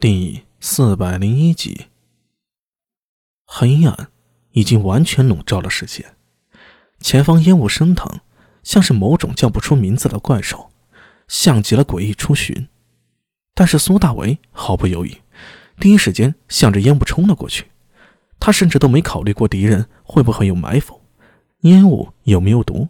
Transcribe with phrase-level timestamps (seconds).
[0.00, 1.86] 第四百零一集，
[3.44, 4.10] 黑暗
[4.52, 6.14] 已经完全笼罩了视线，
[7.00, 8.20] 前方烟雾升腾，
[8.62, 10.70] 像是某种叫不出名字的怪兽，
[11.26, 12.68] 像极了诡异出巡。
[13.54, 15.12] 但是苏大为毫不犹豫，
[15.80, 17.66] 第一时间向着烟雾冲了过去。
[18.38, 21.02] 他甚至都没考虑过敌人会不会有埋伏，
[21.62, 22.86] 烟雾有没有毒。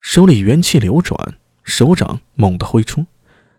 [0.00, 3.04] 手里元气流转，手掌猛地挥出，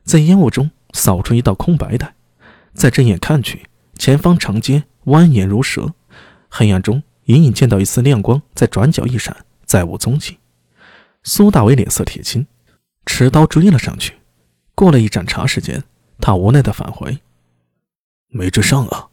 [0.06, 2.16] 在烟雾中扫出一道空白带。
[2.80, 5.94] 在睁眼看去，前方长街蜿蜒如蛇，
[6.48, 10.40] 黑暗中隐隐见到一丝亮光在转角一闪，再无踪迹。
[11.24, 12.48] 苏大伟脸色铁青，
[13.06, 14.18] 持刀追了上去。
[14.76, 15.84] 过了一盏茶时间，
[16.22, 17.20] 他无奈的返回
[18.32, 19.10] ：“没追上啊。”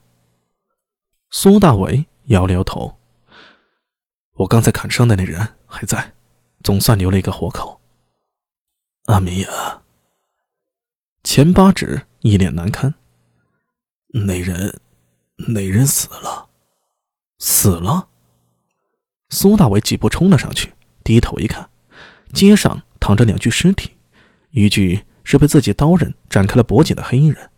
[1.30, 2.96] 苏大伟摇了摇头
[4.38, 6.12] ：“我刚才砍伤的那人还在，
[6.62, 7.80] 总算留了一个活口。”
[9.06, 9.82] 阿米娅！
[11.24, 12.94] 钱八指一脸难堪。
[14.08, 14.80] 那人，
[15.36, 16.48] 那人死了，
[17.38, 18.08] 死了。
[19.28, 20.72] 苏大伟几步冲了上去，
[21.04, 21.68] 低头一看，
[22.32, 23.90] 街上躺着两具尸体，
[24.52, 27.50] 一具是被自己刀刃斩开了脖颈的黑衣人，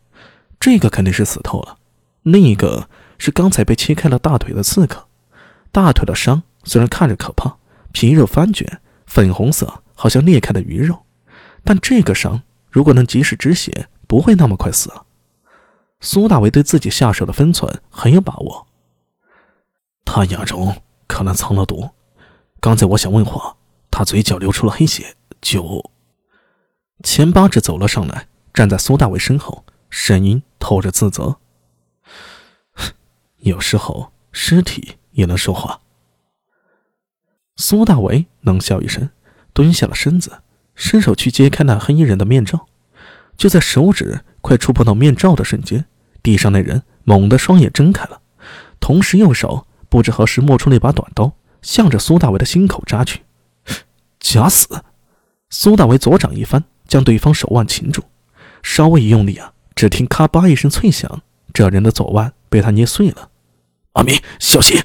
[0.58, 1.76] 这个肯定是死透了；
[2.22, 5.06] 另一个是刚才被切开了大腿的刺客，
[5.70, 7.58] 大腿的伤虽然看着可怕，
[7.92, 11.04] 皮肉翻卷，粉红色，好像裂开的鱼肉，
[11.62, 15.04] 但这个伤如果能及时止血，不会那么快死了。
[16.00, 18.66] 苏大伟对自己下手的分寸很有把握。
[20.04, 21.90] 他眼中可能藏了毒，
[22.60, 23.56] 刚才我想问话，
[23.90, 25.90] 他嘴角流出了黑血，就……
[27.04, 31.36] 钱八指走了上来，站在苏大伟身后，声音透着自责
[33.38, 35.80] ：“有时候尸体也能说话。”
[37.56, 39.10] 苏大伟冷笑一声，
[39.52, 40.42] 蹲下了身子，
[40.74, 42.66] 伸手去揭开那黑衣人的面罩，
[43.38, 44.20] 就在手指。
[44.40, 45.84] 快触碰到面罩的瞬间，
[46.22, 48.20] 地上那人猛地双眼睁开了，
[48.80, 53.22] 同时右手不知何时摸出了一把短刀，向着苏大为的心口扎去。
[54.20, 54.82] 假死！
[55.50, 58.02] 苏大为左掌一翻，将对方手腕擒住，
[58.62, 61.20] 稍微一用力啊，只听咔吧一声脆响，
[61.52, 63.28] 这人的左腕被他捏碎了。
[63.94, 64.80] 阿明，小心！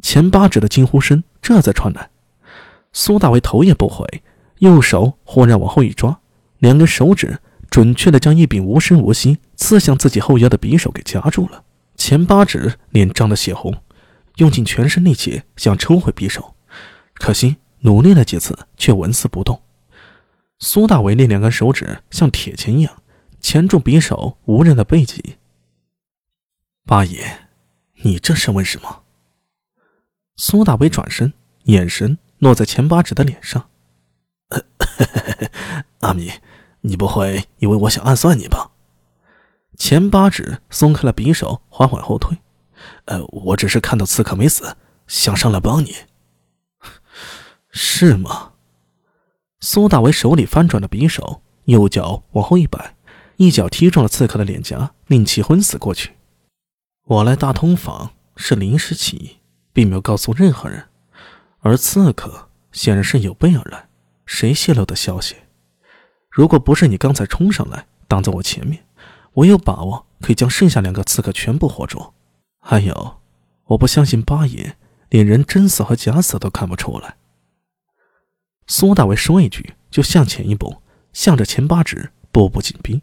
[0.00, 2.10] 前八指的惊呼声这才传来，
[2.92, 4.22] 苏大为头也不回，
[4.58, 6.19] 右手忽然往后一抓，
[6.60, 7.40] 两根手指。
[7.70, 11.62] 准确的将一柄无声无息刺向自己后腰的匕首给夹住了，
[11.94, 13.80] 前八指脸涨得血红，
[14.38, 16.56] 用尽全身力气想抽回匕首，
[17.14, 19.62] 可惜努力了几次却纹丝不动。
[20.58, 23.00] 苏大伟那两根手指像铁钳一样
[23.40, 25.36] 钳住匕首无人的背脊。
[26.84, 27.46] 八爷，
[28.02, 29.04] 你这是问什么？
[30.34, 31.32] 苏大伟转身，
[31.66, 33.68] 眼神落在钱八指的脸上。
[36.00, 36.32] 阿米。
[36.82, 38.70] 你不会以为我想暗算你吧？
[39.76, 42.38] 钱八指松开了匕首，缓缓后退。
[43.06, 44.76] 呃，我只是看到刺客没死，
[45.06, 45.94] 想上来帮你。
[47.70, 48.52] 是吗？
[49.60, 52.96] 苏大为手里翻转着匕首，右脚往后一摆，
[53.36, 56.14] 一脚踢中了刺客的脸颊，令其昏死过去。
[57.04, 59.36] 我来大通坊是临时起意，
[59.72, 60.88] 并没有告诉任何人，
[61.60, 63.88] 而刺客显然是有备而来，
[64.24, 65.36] 谁泄露的消息？
[66.30, 68.84] 如果不是你刚才冲上来挡在我前面，
[69.32, 72.14] 我有把握可以将剩下两个刺客全部活捉。
[72.60, 73.20] 还有，
[73.64, 74.76] 我不相信八爷
[75.08, 77.16] 连人真死和假死都看不出来。
[78.68, 80.80] 苏大为说一句，就向前一步，
[81.12, 83.02] 向着钱八指步步紧逼，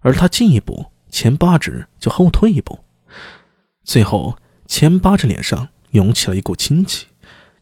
[0.00, 2.80] 而他进一步，钱八指就后退一步。
[3.84, 4.36] 最后，
[4.66, 7.06] 钱八指脸上涌起了一股清气，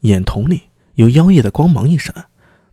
[0.00, 0.62] 眼瞳里
[0.94, 2.28] 有妖异的光芒一闪，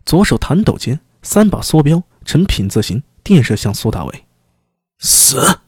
[0.06, 2.02] 左手弹抖间，三把梭镖。
[2.24, 4.24] 呈品字形电射向苏大伟，
[4.98, 5.60] 死！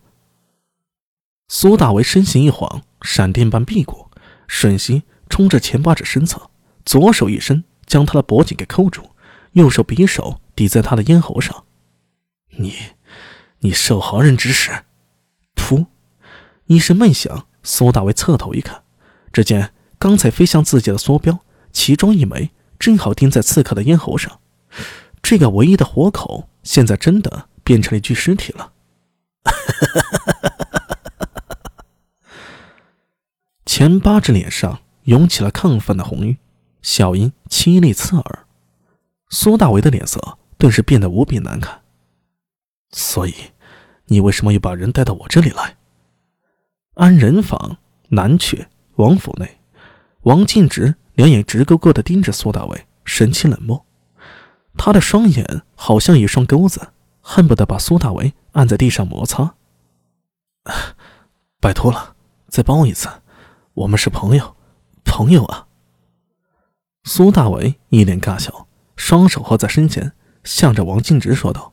[1.48, 4.10] 苏大为身形一晃，闪电般避过，
[4.48, 6.50] 瞬息冲着钱八指身侧，
[6.84, 9.10] 左手一伸，将他的脖颈给扣住，
[9.52, 11.64] 右手匕首抵在他的咽喉上。
[12.58, 12.74] 你，
[13.60, 14.84] 你受何人指使？
[15.54, 15.86] 噗！
[16.66, 18.82] 一声闷响，苏大为侧头一看，
[19.32, 21.38] 只见刚才飞向自己的梭镖，
[21.72, 24.40] 其中一枚正好钉在刺客的咽喉上。
[25.28, 28.72] 这个唯一的活口，现在真的变成了一具尸体了。
[33.64, 36.38] 钱八指脸上涌起了亢奋的红晕，
[36.80, 38.46] 笑音凄厉刺耳。
[39.28, 41.80] 苏大为的脸色顿时变得无比难看。
[42.92, 43.34] 所以，
[44.04, 45.76] 你为什么又把人带到我这里来？
[46.94, 47.78] 安仁坊
[48.10, 49.58] 南阙王府内，
[50.20, 53.84] 王敬直两眼直勾勾地盯着苏大为，神情冷漠。
[54.76, 59.54] 他的双眼好像一双钩子，恨不得把苏大为按在地上摩擦。
[61.60, 62.14] 拜托了，
[62.48, 63.08] 再帮我一次，
[63.74, 64.56] 我们是朋友，
[65.04, 65.66] 朋友啊！
[67.04, 70.12] 苏大伟一脸尬笑，双手合在身前，
[70.44, 71.72] 向着王静直说道：“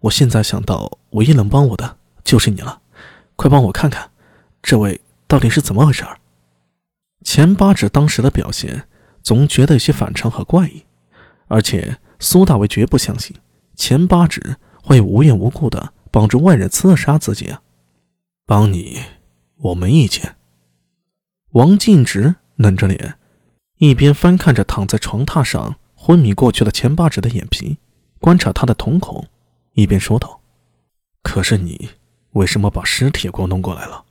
[0.00, 2.82] 我现在想到，唯一能帮我的就是你了，
[3.36, 4.10] 快帮我看看，
[4.62, 6.04] 这位到底是怎么回事？”
[7.24, 8.86] 钱八指当时的表现，
[9.22, 10.84] 总觉得有些反常和怪异，
[11.54, 13.36] 而且苏大为绝不相信
[13.76, 17.62] 钱八指会无缘无故的帮助外人刺杀自己啊！
[18.44, 18.98] 帮你，
[19.58, 20.34] 我没意见。
[21.50, 23.18] 王静直冷着脸，
[23.76, 27.78] 一边翻看着躺在床榻上昏迷过去的钱八指的眼皮，
[28.18, 29.24] 观察他的瞳孔，
[29.74, 30.40] 一边说道
[31.22, 31.90] ：“可是你
[32.32, 34.04] 为什么把尸体给我弄过来了？”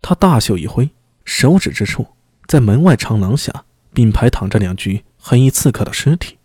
[0.00, 0.88] 他大袖一挥。
[1.26, 2.06] 手指之处，
[2.46, 6.36] 在门外长廊下并排躺着两具黑衣刺客的尸体，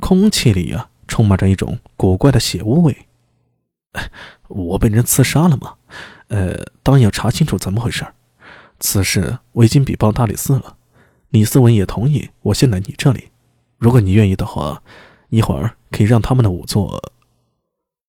[0.00, 2.96] 空气里啊充满着一种古怪的血污味。
[4.48, 5.74] 我被人刺杀了吗？
[6.28, 8.06] 呃，当然要查清楚怎么回事。
[8.78, 10.78] 此事我已经禀报大理寺了，
[11.28, 13.28] 李思文也同意我先来你这里。
[13.76, 14.82] 如果你愿意的话，
[15.28, 17.12] 一会儿可以让他们的仵作